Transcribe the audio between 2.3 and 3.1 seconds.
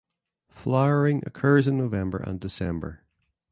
December.